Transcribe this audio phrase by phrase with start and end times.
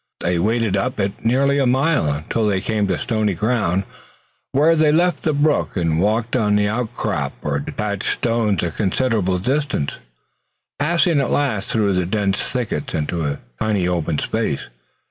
[0.21, 3.83] They waded up it nearly a mile until they came to stony ground,
[4.51, 9.37] when they left the brook and walked on the outcrop or detached stones a considerable
[9.37, 9.97] distance,
[10.79, 14.61] passing at last through dense thickets into a tiny open space.